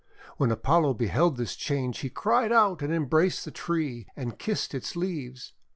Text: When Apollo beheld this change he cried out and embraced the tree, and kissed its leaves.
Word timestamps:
When 0.37 0.49
Apollo 0.49 0.95
beheld 0.95 1.37
this 1.37 1.55
change 1.55 1.99
he 1.99 2.09
cried 2.09 2.51
out 2.51 2.81
and 2.81 2.91
embraced 2.91 3.45
the 3.45 3.51
tree, 3.51 4.07
and 4.15 4.39
kissed 4.39 4.73
its 4.73 4.95
leaves. 4.95 5.53